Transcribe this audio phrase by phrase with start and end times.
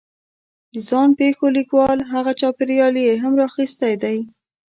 [0.73, 4.17] د ځان پېښو لیکوال هغه چاپېریال یې هم را اخستی دی